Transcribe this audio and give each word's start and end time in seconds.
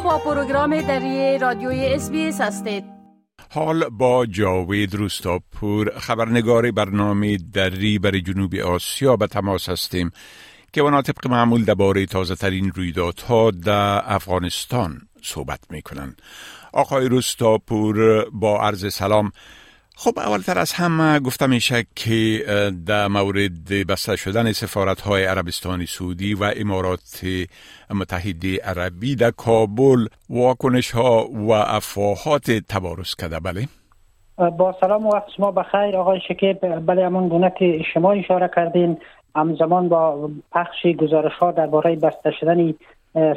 با 0.00 0.18
پروگرام 0.18 0.80
دری 0.80 1.38
رادیوی 1.38 1.86
اس 1.86 2.40
هستید. 2.40 2.84
حال 3.50 3.88
با 3.88 4.26
جاوید 4.26 4.94
روستاپور 4.94 5.98
خبرنگار 5.98 6.70
برنامه 6.70 7.36
دری 7.36 7.98
برای 7.98 8.20
جنوب 8.20 8.54
آسیا 8.54 9.16
به 9.16 9.26
تماس 9.26 9.68
هستیم 9.68 10.10
که 10.72 10.80
اونا 10.80 11.02
طبق 11.02 11.26
معمول 11.26 11.64
درباره 11.64 12.06
تازه 12.06 12.34
ترین 12.34 12.72
رویدادها 12.74 13.50
در 13.50 14.02
افغانستان 14.04 15.00
صحبت 15.22 15.60
می‌کنن 15.70 16.16
آقای 16.72 17.08
روستاپور 17.08 18.24
با 18.30 18.60
عرض 18.60 18.94
سلام 18.94 19.32
خب 19.96 20.18
اولتر 20.18 20.58
از 20.58 20.72
همه 20.72 21.20
گفته 21.20 21.46
میشه 21.46 21.84
که 21.96 22.44
در 22.86 23.08
مورد 23.08 23.86
بسته 23.88 24.16
شدن 24.16 24.52
سفارت 24.52 25.00
های 25.00 25.24
عربستان 25.24 25.84
سعودی 25.84 26.34
و 26.34 26.52
امارات 26.56 27.24
متحده 27.94 28.56
عربی 28.64 29.16
در 29.16 29.30
کابل 29.30 30.06
واکنش 30.30 30.90
ها 30.90 31.28
و 31.32 31.50
افواهات 31.50 32.50
تبارز 32.50 33.14
کرده. 33.14 33.40
بله؟ 33.40 33.68
با 34.50 34.76
سلام 34.80 35.06
و 35.06 35.10
وقت 35.10 35.28
شما 35.36 35.50
بخیر. 35.50 35.96
آقای 35.96 36.20
شکیب 36.28 36.86
بله 36.86 37.06
همون 37.06 37.28
گونه 37.28 37.52
که 37.58 37.82
شما 37.94 38.12
اشاره 38.12 38.50
کردین. 38.56 38.98
همزمان 39.36 39.88
با 39.88 40.30
پخش 40.52 40.86
گزارش 40.86 41.32
ها 41.32 41.52
درباره 41.52 41.96
بسته 41.96 42.30
شدن 42.40 42.74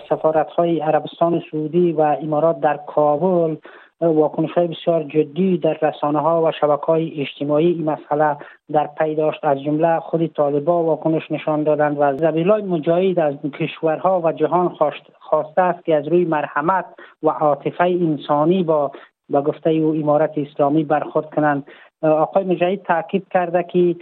سفارت 0.09 0.47
های 0.49 0.79
عربستان 0.79 1.41
سعودی 1.51 1.91
و 1.91 2.01
امارات 2.01 2.59
در 2.59 2.79
کابل 2.87 3.55
واکنش 4.01 4.51
های 4.51 4.67
بسیار 4.67 5.03
جدی 5.03 5.57
در 5.57 5.77
رسانه 5.81 6.19
ها 6.19 6.43
و 6.43 6.51
شبکه 6.51 6.85
های 6.85 7.21
اجتماعی 7.21 7.67
این 7.67 7.83
مسئله 7.89 8.37
در 8.71 8.89
پی 8.97 9.15
داشت. 9.15 9.39
از 9.43 9.63
جمله 9.63 9.99
خود 9.99 10.27
طالبا 10.27 10.83
واکنش 10.83 11.31
نشان 11.31 11.63
دادند 11.63 11.97
و 11.99 12.17
زبیلای 12.17 12.61
مجاهد 12.61 13.19
از 13.19 13.33
کشورها 13.59 14.21
و 14.23 14.31
جهان 14.31 14.77
خواسته 15.19 15.61
است 15.61 15.85
که 15.85 15.95
از 15.95 16.07
روی 16.07 16.25
مرحمت 16.25 16.85
و 17.23 17.29
عاطفه 17.29 17.83
انسانی 17.83 18.63
با 18.63 18.91
با 19.29 19.41
گفته 19.41 19.69
او 19.69 19.95
امارت 19.95 20.37
اسلامی 20.37 20.83
برخورد 20.83 21.29
کنند. 21.29 21.63
آقای 22.01 22.43
مجاهد 22.43 22.81
تاکید 22.81 23.27
کرده 23.29 23.63
که 23.63 23.95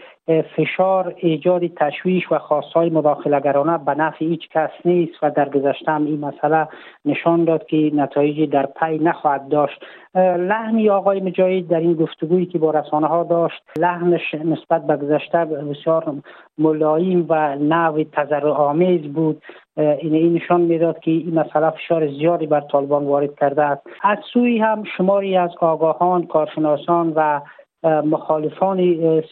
فشار 0.55 1.13
ایجاد 1.17 1.67
تشویش 1.67 2.31
و 2.31 2.39
خواستهای 2.39 2.89
مداخلگرانه 2.89 3.77
به 3.77 3.95
نفع 3.95 4.25
هیچ 4.25 4.49
کس 4.49 4.69
نیست 4.85 5.13
و 5.21 5.29
در 5.29 5.49
گذشته 5.49 5.91
هم 5.91 6.05
این 6.05 6.19
مسئله 6.19 6.67
نشان 7.05 7.43
داد 7.43 7.65
که 7.65 7.91
نتایجی 7.93 8.47
در 8.47 8.65
پی 8.65 8.97
نخواهد 8.97 9.47
داشت. 9.47 9.85
لحنی 10.15 10.89
آقای 10.89 11.19
مجاهد 11.19 11.67
در 11.67 11.79
این 11.79 11.93
گفتگویی 11.93 12.45
که 12.45 12.59
با 12.59 12.71
رسانه 12.71 13.07
ها 13.07 13.23
داشت 13.23 13.61
لحنش 13.77 14.33
نسبت 14.33 14.87
به 14.87 14.97
گذشته 14.97 15.45
بسیار 15.45 16.15
ملایم 16.57 17.25
و 17.29 17.55
نوع 17.55 18.03
تذر 18.03 18.47
آمیز 18.47 19.13
بود 19.13 19.41
این 19.77 20.13
این 20.13 20.33
نشان 20.33 20.61
می‌داد 20.61 20.99
که 20.99 21.11
این 21.11 21.39
مسئله 21.39 21.69
فشار 21.69 22.07
زیادی 22.07 22.47
بر 22.47 22.61
طالبان 22.61 23.05
وارد 23.05 23.35
کرده 23.35 23.63
است. 23.63 23.81
از 24.03 24.17
سوی 24.33 24.59
هم 24.59 24.83
شماری 24.97 25.37
از 25.37 25.51
آگاهان 25.59 26.27
کارشناسان 26.27 27.13
و 27.15 27.41
مخالفان 27.83 28.77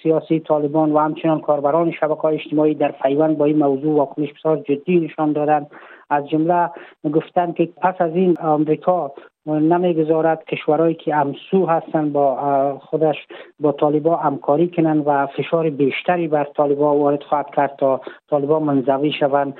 سیاسی 0.03 0.39
طالبان 0.39 0.91
و 0.91 0.99
همچنان 0.99 1.41
کاربران 1.41 1.91
شبکه 1.91 2.25
اجتماعی 2.25 2.75
در 2.75 2.91
پیوند 2.91 3.37
با 3.37 3.45
این 3.45 3.57
موضوع 3.57 3.95
واکنش 3.95 4.29
بسیار 4.33 4.57
جدی 4.57 4.99
نشان 4.99 5.33
دادند. 5.33 5.67
از 6.09 6.29
جمله 6.29 6.69
گفتند 7.13 7.55
که 7.55 7.69
پس 7.81 7.95
از 7.99 8.15
این 8.15 8.37
آمریکا 8.37 9.11
نمی‌گذارد 9.45 10.45
کشورهایی 10.45 10.95
که 10.95 11.15
امسو 11.15 11.65
هستند 11.65 12.13
با 12.13 12.79
خودش 12.79 13.15
با 13.59 13.71
طالبا 13.71 14.15
همکاری 14.15 14.67
کنند 14.67 15.03
و 15.05 15.27
فشار 15.27 15.69
بیشتری 15.69 16.27
بر 16.27 16.43
طالبا 16.43 16.95
وارد 16.95 17.23
خواهد 17.23 17.47
کرد 17.55 17.75
تا 17.77 18.01
طالبا 18.29 18.59
منزوی 18.59 19.11
شوند. 19.19 19.53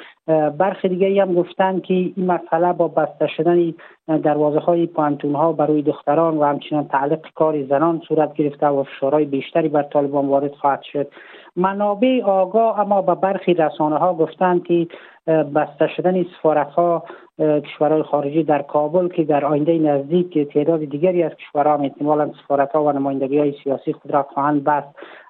برخی 0.57 0.89
دیگری 0.89 1.19
هم 1.19 1.33
گفتند 1.33 1.81
که 1.81 1.93
این 1.93 2.13
مسئله 2.17 2.73
با 2.73 2.87
بسته 2.87 3.27
شدن 3.27 3.73
دروازه 4.07 4.59
های 4.59 4.87
پانتون 4.87 5.35
ها 5.35 5.51
برای 5.53 5.81
دختران 5.81 6.37
و 6.37 6.43
همچنان 6.43 6.87
تعلیق 6.87 7.19
کار 7.35 7.63
زنان 7.63 8.01
صورت 8.07 8.33
گرفته 8.33 8.67
و 8.67 8.83
فشارهای 8.83 9.25
بیشتری 9.25 9.69
بر 9.69 9.83
طالبان 9.83 10.27
وارد 10.27 10.53
خواهد 10.53 10.81
شد. 10.81 11.07
منابع 11.55 12.21
آگاه 12.23 12.79
اما 12.79 13.01
به 13.01 13.15
برخی 13.15 13.53
رسانه 13.53 13.97
ها 13.97 14.13
گفتند 14.13 14.63
که 14.63 14.87
بسته 15.27 15.87
شدن 15.87 16.23
سفارت 16.23 16.69
ها 16.69 17.03
کشورهای 17.39 18.03
خارجی 18.03 18.43
در 18.43 18.61
کابل 18.61 19.07
که 19.07 19.23
در 19.23 19.45
آینده 19.45 19.77
نزدیک 19.77 20.53
تعداد 20.53 20.85
دیگری 20.85 21.23
از 21.23 21.31
کشورها 21.35 21.73
هم 21.73 21.81
احتمالا 21.81 22.31
سفارت 22.43 22.71
ها 22.71 22.83
و 22.83 22.91
نمایندگی 22.91 23.39
های 23.39 23.53
سیاسی 23.63 23.93
خود 23.93 24.11
را 24.11 24.23
خواهند 24.23 24.63
بست. 24.63 24.87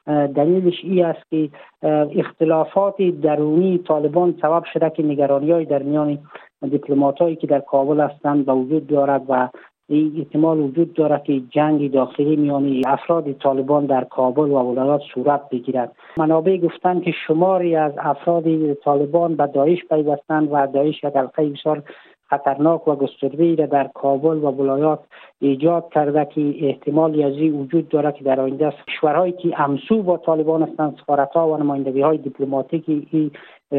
دلیلش 0.07 0.83
ای 0.83 1.03
است 1.03 1.29
که 1.29 1.49
اختلافات 2.19 3.01
درونی 3.01 3.77
طالبان 3.77 4.35
سبب 4.41 4.63
شده 4.63 4.89
که 4.89 5.03
نگرانی 5.03 5.65
در 5.65 5.83
میان 5.83 6.19
دیپلمات 6.69 7.19
هایی 7.21 7.35
که 7.35 7.47
در 7.47 7.59
کابل 7.59 7.99
هستند 7.99 8.45
به 8.45 8.53
وجود 8.53 8.87
دارد 8.87 9.21
و 9.29 9.49
احتمال 10.17 10.59
وجود 10.59 10.93
دارد 10.93 11.23
که 11.23 11.41
جنگ 11.49 11.91
داخلی 11.91 12.35
میان 12.35 12.81
افراد 12.87 13.31
طالبان 13.31 13.85
در 13.85 14.03
کابل 14.03 14.51
و 14.51 14.55
ولایات 14.55 15.01
صورت 15.13 15.49
بگیرد. 15.49 15.95
منابع 16.17 16.57
گفتند 16.57 17.03
که 17.03 17.11
شماری 17.27 17.75
از 17.75 17.93
افراد 17.97 18.73
طالبان 18.73 19.35
به 19.35 19.47
داعش 19.47 19.85
پیوستند 19.89 20.49
و 20.51 20.67
داعش 20.67 21.03
یک 21.03 21.15
حلقه 21.15 21.49
بسیار 21.49 21.83
خطرناک 22.31 22.87
و 22.87 22.95
گسترده 22.95 23.55
را 23.55 23.65
در 23.65 23.87
کابل 23.93 24.37
و 24.37 24.51
ولایات 24.51 24.99
ایجاد 25.39 25.89
کرده 25.93 26.25
که 26.25 26.67
احتمالی 26.67 27.23
از 27.23 27.33
این 27.33 27.61
وجود 27.61 27.89
دارد 27.89 28.15
که 28.15 28.23
در 28.23 28.39
آینده 28.39 28.73
کشورهایی 28.87 29.31
که 29.31 29.61
امسو 29.61 30.03
با 30.03 30.17
طالبان 30.17 30.63
هستند 30.63 30.99
سفارتها 31.01 31.49
و 31.49 31.57
نمایندگی 31.57 32.01
های 32.01 32.17
دیپلماتیکی 32.17 33.07
این 33.11 33.31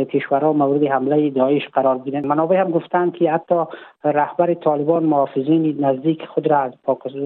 کشورها 0.05 0.53
مورد 0.53 0.85
حمله 0.85 1.31
داعش 1.31 1.69
قرار 1.69 1.99
گیرند. 1.99 2.27
منابع 2.27 2.57
هم 2.57 2.71
گفتند 2.71 3.15
که 3.15 3.33
حتی 3.33 3.65
رهبر 4.05 4.55
طالبان 4.55 5.05
محافظین 5.05 5.85
نزدیک 5.85 6.27
خود 6.27 6.51
را 6.51 6.59
از 6.59 6.73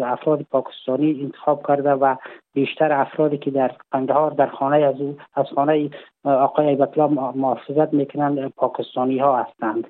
افراد 0.04 0.46
پاکستانی 0.50 1.20
انتخاب 1.22 1.66
کرده 1.68 1.90
و 1.90 2.16
بیشتر 2.54 2.92
افرادی 2.92 3.38
که 3.38 3.50
در 3.50 3.70
قندهار 3.90 4.30
در 4.30 4.46
خانه 4.46 4.76
از 4.76 4.94
از 5.34 5.46
خانه 5.54 5.90
آقای 6.24 6.66
ایبتلا 6.66 7.08
محافظت 7.08 7.94
می‌کنند 7.94 8.48
پاکستانی 8.48 9.18
ها 9.18 9.36
هستند. 9.36 9.86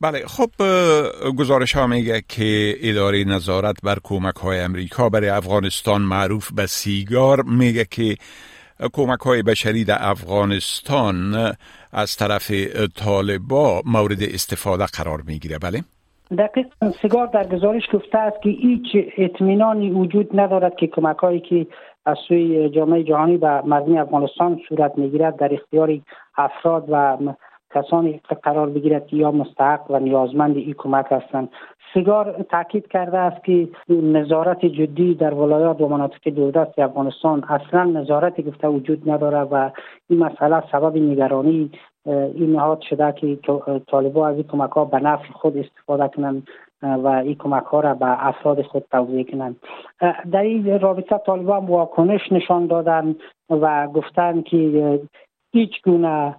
بله 0.00 0.18
خب 0.26 0.50
گزارش 1.38 1.76
ها 1.76 1.86
میگه 1.86 2.22
که 2.28 2.74
اداره 2.82 3.24
نظارت 3.24 3.76
بر 3.82 3.96
کمک 4.04 4.34
های 4.34 4.60
امریکا 4.60 5.08
برای 5.08 5.28
افغانستان 5.28 6.02
معروف 6.02 6.52
به 6.52 6.66
سیگار 6.66 7.42
میگه 7.42 7.84
که 7.84 8.16
کمک 8.92 9.20
های 9.20 9.42
بشری 9.42 9.84
در 9.84 9.98
افغانستان 10.00 11.34
از 11.92 12.16
طرف 12.16 12.50
طالبا 12.96 13.82
مورد 13.86 14.22
استفاده 14.22 14.86
قرار 14.86 15.22
می‌گیره 15.26 15.58
بله؟ 15.58 15.84
دقیق 16.38 16.66
سیگار 17.02 17.26
در 17.26 17.46
گزارش 17.46 17.82
گفته 17.92 18.18
است 18.18 18.42
که 18.42 18.50
هیچ 18.50 18.86
اطمینانی 19.18 19.90
وجود 19.90 20.40
ندارد 20.40 20.76
که 20.76 20.86
کمک 20.86 21.16
هایی 21.16 21.40
که 21.40 21.66
از 22.06 22.16
سوی 22.28 22.70
جامعه 22.70 23.04
جهانی 23.04 23.36
به 23.36 23.60
مردم 23.60 23.96
افغانستان 23.96 24.60
صورت 24.68 24.92
می‌گیرد 24.98 25.36
در 25.36 25.54
اختیار 25.54 26.00
افراد 26.36 26.84
و 26.88 27.16
کسانی 27.74 28.20
قرار 28.42 28.70
بگیرد 28.70 29.06
که 29.06 29.16
یا 29.16 29.30
مستحق 29.30 29.90
و 29.90 29.98
نیازمند 29.98 30.56
این 30.56 30.74
کمک 30.78 31.06
هستند. 31.10 31.48
سیگار 31.94 32.46
تاکید 32.50 32.88
کرده 32.88 33.18
است 33.18 33.44
که 33.44 33.68
نظارت 33.88 34.66
جدی 34.66 35.14
در 35.14 35.34
ولایات 35.34 35.80
و 35.80 35.88
مناطق 35.88 36.30
دوردست 36.30 36.78
افغانستان 36.78 37.44
اصلا 37.44 37.84
نظارتی 37.84 38.42
گفته 38.42 38.68
وجود 38.68 39.10
نداره 39.10 39.38
و 39.38 39.70
این 40.10 40.18
مسئله 40.18 40.62
سبب 40.72 40.96
نگرانی 40.96 41.70
این 42.06 42.52
نهاد 42.52 42.80
شده 42.80 43.12
که 43.12 43.38
طالبا 43.86 44.28
از 44.28 44.34
این 44.34 44.44
کمک 44.44 44.70
ها 44.70 44.84
به 44.84 44.98
نفع 44.98 45.32
خود 45.32 45.56
استفاده 45.56 46.08
کنند 46.08 46.48
و 46.82 47.06
این 47.06 47.34
کمک 47.34 47.64
ها 47.64 47.80
را 47.80 47.94
به 47.94 48.26
افراد 48.26 48.62
خود 48.62 48.84
توضیح 48.90 49.30
کنند. 49.30 49.56
در 50.32 50.42
این 50.42 50.80
رابطه 50.80 51.18
طالبان 51.18 51.66
واکنش 51.66 52.32
نشان 52.32 52.66
دادن 52.66 53.16
و 53.50 53.86
گفتند 53.86 54.44
که 54.44 55.00
هیچ 55.52 55.82
گونه 55.84 56.36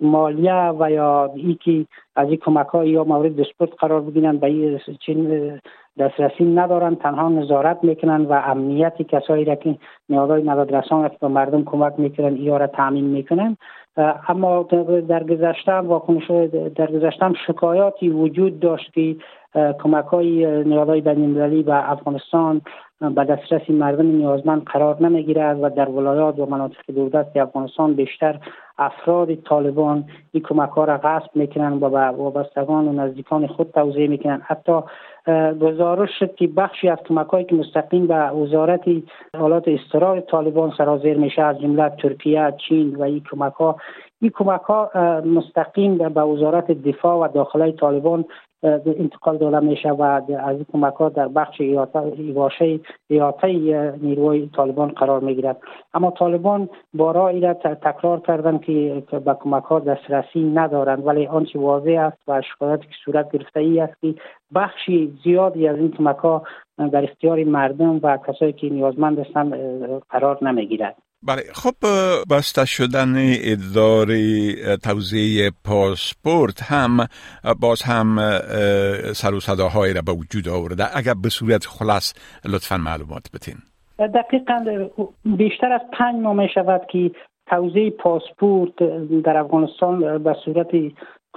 مالیه 0.00 0.72
و 0.78 0.90
یا 0.90 1.30
که 1.60 1.86
از 2.16 2.28
این 2.28 2.36
کمک 2.36 2.66
های 2.66 2.90
یا 2.90 3.04
مورد 3.04 3.40
دسپورت 3.40 3.70
قرار 3.78 4.00
بگیرن 4.00 4.36
به 4.36 4.46
این 4.46 4.80
چین 5.00 5.60
دسترسی 5.98 6.44
ندارن 6.44 6.94
تنها 6.94 7.28
نظارت 7.28 7.78
می‌کنن 7.82 8.24
و 8.24 8.32
امنیتی 8.32 9.04
کسایی 9.04 9.44
را 9.44 9.54
که 9.54 9.76
نیازهای 10.08 10.42
مدد 10.42 10.74
رسان 10.74 11.10
به 11.20 11.28
مردم 11.28 11.64
کمک 11.64 11.92
می‌کنن 11.98 12.36
یا 12.36 12.56
را 12.56 12.66
تامین 12.66 13.04
می‌کنن. 13.04 13.56
اما 14.28 14.62
در 15.08 15.24
گذشته 15.24 15.72
واکنش 15.72 16.30
در 16.76 16.86
گذشته 16.86 17.32
شکایاتی 17.46 18.08
وجود 18.08 18.60
داشت 18.60 18.92
که 18.92 19.16
کمک 19.78 20.04
های 20.04 20.64
نیازهای 20.64 21.00
بین 21.00 21.62
به 21.62 21.90
افغانستان 21.90 22.60
به 23.00 23.24
دسترس 23.24 23.70
مردم 23.70 24.06
نیازمند 24.06 24.64
قرار 24.64 25.02
نمی‌گیرد 25.02 25.62
و 25.62 25.68
در 25.68 25.88
ولایات 25.88 26.38
و 26.38 26.46
مناطق 26.46 26.80
دوردست 26.94 27.36
افغانستان 27.36 27.94
بیشتر 27.94 28.40
افراد 28.78 29.34
طالبان 29.34 30.04
این 30.32 30.42
کمک 30.42 30.70
ها 30.70 30.84
را 30.84 30.98
غصب 30.98 31.30
می‌کنن 31.34 31.72
و 31.72 31.90
به 31.90 31.98
وابستگان 31.98 32.88
و 32.88 32.92
نزدیکان 32.92 33.46
خود 33.46 33.70
توضیح 33.70 34.08
می‌کنن 34.08 34.42
حتی 34.44 34.80
گزارش 35.60 36.10
شد 36.18 36.34
که 36.34 36.46
بخشی 36.46 36.88
از 36.88 36.98
کمک 37.08 37.26
هایی 37.26 37.44
که 37.44 37.54
مستقیم 37.54 38.06
به 38.06 38.14
وزارت 38.14 38.84
حالات 39.38 39.68
استرار 39.68 40.20
طالبان 40.20 40.72
سرازیر 40.78 41.18
میشه 41.18 41.42
از 41.42 41.60
جمله 41.60 41.88
ترکیه 41.88 42.54
چین 42.68 42.96
و 42.96 43.02
این 43.02 43.22
کمک 43.30 43.52
ها 43.52 43.76
این 44.20 44.30
کمک 44.34 44.60
ها 44.60 44.90
مستقیم 45.24 45.98
به 45.98 46.08
وزارت 46.08 46.70
دفاع 46.70 47.16
و 47.16 47.28
داخله 47.34 47.72
طالبان 47.72 48.24
انتقال 48.62 49.38
داده 49.38 49.60
میشه 49.60 49.90
و 49.90 50.02
از 50.02 50.56
این 50.56 50.66
کمک 50.72 50.94
ها 50.94 51.08
در 51.08 51.28
بخش 51.28 51.60
ایواشه 51.60 52.80
ایاته 53.08 53.48
نیروی 54.02 54.50
طالبان 54.56 54.88
قرار 54.88 55.20
می‌گیرد. 55.20 55.56
اما 55.94 56.10
طالبان 56.10 56.68
بارا 56.94 57.30
را 57.30 57.54
تکرار 57.54 58.20
کردن 58.20 58.58
که 58.58 59.02
به 59.24 59.34
کمک 59.40 59.62
ها 59.62 59.80
دسترسی 59.80 60.42
ندارند 60.54 61.06
ولی 61.06 61.26
آنچه 61.26 61.58
واضح 61.58 62.00
است 62.00 62.22
و 62.28 62.42
شکایت 62.42 62.80
که 62.80 62.88
صورت 63.04 63.32
گرفته 63.32 63.60
ای 63.60 63.80
است 63.80 64.00
که 64.00 64.14
بخشی 64.54 65.18
زیادی 65.24 65.68
از 65.68 65.76
این 65.76 65.90
کمک 65.90 66.16
ها 66.16 66.42
در 66.92 67.04
اختیار 67.04 67.44
مردم 67.44 68.00
و 68.02 68.16
کسایی 68.16 68.52
که 68.52 68.70
نیازمند 68.70 69.18
هستند 69.18 69.54
قرار 70.10 70.44
نمی‌گیرد. 70.44 70.96
بله 71.22 71.42
خب 71.54 71.74
بسته 72.30 72.64
شدن 72.64 73.14
اداره 73.52 74.76
توزیع 74.76 75.50
پاسپورت 75.64 76.62
هم 76.62 77.06
باز 77.60 77.82
هم 77.82 78.18
سر 79.12 79.34
و 79.34 79.40
صداهایی 79.40 79.94
را 79.94 80.02
به 80.02 80.12
وجود 80.12 80.48
آورده. 80.48 80.96
اگر 80.96 81.14
به 81.22 81.28
صورت 81.28 81.66
خلاص 81.66 82.14
لطفا 82.44 82.76
معلومات 82.76 83.30
بتین 83.34 83.56
دقیقا 83.98 84.54
بیشتر 85.24 85.72
از 85.72 85.80
پنج 85.98 86.16
ماه 86.22 86.36
می 86.36 86.48
شود 86.54 86.80
که 86.92 87.10
توزیع 87.46 87.90
پاسپورت 87.90 88.74
در 89.24 89.36
افغانستان 89.36 90.22
به 90.22 90.36
صورت 90.44 90.68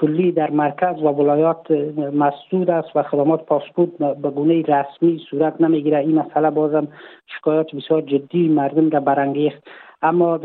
کلی 0.02 0.32
در 0.32 0.50
مرکز 0.50 1.04
و 1.04 1.08
ولایات 1.08 1.72
مسدود 2.14 2.70
است 2.70 2.90
و 2.96 3.04
خدمات 3.04 3.46
پاسپورت 3.46 3.90
به 3.98 4.30
گونه 4.30 4.62
رسمی 4.62 5.22
صورت 5.30 5.62
نمی‌گیره. 5.62 5.98
این 5.98 6.20
مسئله 6.20 6.50
بازم 6.50 6.88
شکایات 7.28 7.76
بسیار 7.76 8.02
جدی 8.02 8.48
مردم 8.48 8.90
را 8.90 9.00
برانگیخت. 9.00 9.64
اما 10.02 10.40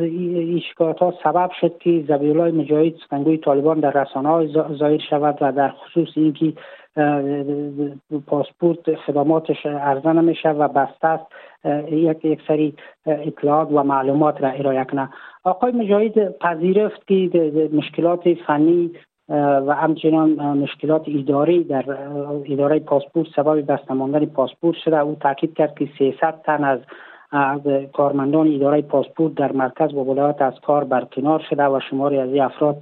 این 0.00 0.60
شکایت 0.72 0.98
ها 0.98 1.14
سبب 1.24 1.50
شد 1.60 1.78
که 1.78 2.04
زبیولای 2.08 2.52
مجاهد 2.52 2.94
سخنگوی 3.06 3.38
طالبان 3.38 3.80
در 3.80 3.90
رسانه 3.90 4.28
های 4.28 4.48
ظاهر 4.78 4.98
شود 5.10 5.38
و 5.40 5.52
در 5.52 5.68
خصوص 5.68 6.08
اینکه 6.14 6.52
پاسپورت 8.26 8.94
خدماتش 8.94 9.66
عرضه 9.66 10.12
نمیشه 10.12 10.48
و 10.48 10.68
بسته 10.68 11.06
است. 11.06 11.26
یک 11.90 12.24
یک 12.24 12.40
سری 12.48 12.74
اطلاعات 13.06 13.68
و 13.72 13.82
معلومات 13.82 14.42
را 14.42 14.48
ارائه 14.48 14.84
کنه 14.84 15.08
آقای 15.44 15.72
مجاهد 15.72 16.38
پذیرفت 16.38 17.06
که 17.06 17.70
مشکلات 17.72 18.34
فنی 18.46 18.90
و 19.66 19.74
همچنان 19.74 20.30
مشکلات 20.58 21.02
اداری 21.08 21.64
در 21.64 21.84
اداره 22.50 22.78
پاسپورت 22.78 23.28
سبب 23.36 23.72
بسته 23.72 23.94
ماندن 23.94 24.26
پاسپورت 24.26 24.76
شده. 24.76 24.98
او 24.98 25.16
تاکید 25.20 25.54
کرد 25.54 25.78
که 25.78 25.88
300 25.98 26.42
تن 26.44 26.64
از 26.64 26.80
کارمندان 27.92 28.54
اداره 28.54 28.82
پاسپورت 28.82 29.34
در 29.34 29.52
مرکز 29.52 29.94
و 29.94 29.98
ولایات 29.98 30.42
از 30.42 30.54
کار 30.66 30.84
برکنار 30.84 31.44
شده 31.50 31.64
و 31.64 31.80
شماری 31.90 32.18
از 32.18 32.34
افراد 32.34 32.78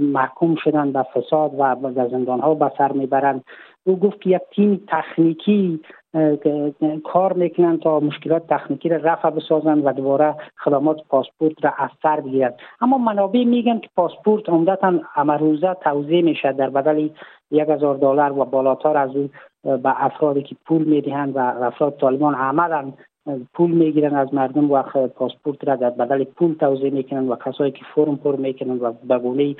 محکوم 0.00 0.54
شدن 0.64 0.92
به 0.92 1.02
فساد 1.02 1.50
و 1.58 1.74
به 1.74 2.08
زندان 2.08 2.40
ها 2.40 2.54
به 2.54 2.72
سر 2.78 2.92
می‌برند. 2.92 3.44
او 3.84 3.98
گفت 3.98 4.20
که 4.20 4.30
یک 4.30 4.42
تیم 4.54 4.80
تکنیکی 4.88 5.80
کار 7.04 7.32
می‌کنند 7.32 7.80
تا 7.82 8.00
مشکلات 8.00 8.46
تکنیکی 8.46 8.88
را 8.88 8.96
رفع 8.96 9.30
بسازند 9.30 9.86
و 9.86 9.92
دوباره 9.92 10.34
خدمات 10.56 10.96
پاسپورت 11.08 11.64
را 11.64 11.72
از 11.78 11.90
سر 12.02 12.20
بگیرند 12.20 12.54
اما 12.80 12.98
منابع 12.98 13.44
میگن 13.44 13.78
که 13.78 13.88
پاسپورت 13.96 14.48
عمدتا 14.48 14.92
امروزه 15.16 15.74
توضیح 15.74 16.24
میشه 16.24 16.52
در 16.52 16.70
بدل 16.70 17.08
یک 17.50 17.68
هزار 17.68 17.96
دلار 17.96 18.38
و 18.38 18.44
بالاتر 18.44 18.96
از 18.96 19.16
او 19.16 19.30
به 19.64 20.04
افرادی 20.04 20.42
که 20.42 20.56
پول 20.66 20.84
می‌دهند 20.84 21.36
و 21.36 21.38
افراد 21.38 21.96
طالبان 21.96 22.34
عملا 22.34 22.92
پول 23.54 23.70
می‌گیرن 23.70 24.14
از 24.14 24.34
مردم 24.34 24.70
و 24.70 24.82
پاسپورت 25.08 25.68
را 25.68 25.76
در 25.76 25.90
بدل 25.90 26.24
پول 26.24 26.54
توضیح 26.54 26.90
می‌کنن 26.90 27.28
و 27.28 27.36
کسایی 27.36 27.72
که 27.72 27.84
فرم 27.94 28.16
پر 28.16 28.36
می‌کنن 28.36 28.78
و 28.78 28.92
به 28.92 29.18
گونه 29.18 29.56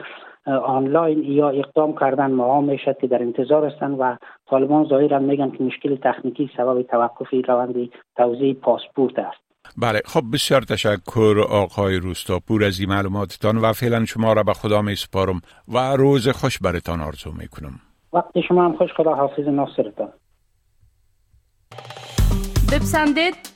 آنلاین 0.46 1.24
یا 1.24 1.48
اقدام 1.48 1.94
کردن 2.00 2.30
ما 2.30 2.60
می‌شد 2.60 2.98
که 3.00 3.06
در 3.06 3.22
انتظار 3.22 3.66
هستند 3.66 3.96
و 4.00 4.16
طالبان 4.46 4.88
ظاهرا 4.88 5.18
میگن 5.18 5.50
که 5.50 5.64
مشکل 5.64 5.96
تکنیکی 5.96 6.50
سبب 6.56 6.82
توقف 6.82 7.26
روند 7.48 7.74
توزیع 8.16 8.54
پاسپورت 8.54 9.18
است. 9.18 9.46
بله 9.76 10.00
خب 10.04 10.22
بسیار 10.32 10.60
تشکر 10.60 11.44
آقای 11.50 11.96
روستاپور 11.96 12.64
از 12.64 12.80
این 12.80 12.88
معلوماتتان 12.88 13.56
و 13.58 13.72
فعلا 13.72 14.04
شما 14.04 14.32
را 14.32 14.42
به 14.42 14.52
خدا 14.52 14.82
می 14.82 14.94
سپارم 14.94 15.40
و 15.74 15.78
روز 15.96 16.28
خوش 16.28 16.58
برتان 16.58 17.00
آرزو 17.00 17.30
می 17.32 17.48
کنم 17.48 17.80
وقت 18.12 18.40
شما 18.48 18.64
هم 18.64 18.76
خوش 18.76 18.90
خدا 18.96 19.14
حافظ 19.14 19.48
ناصرتان. 19.48 20.08
بپسندید. 22.72 23.55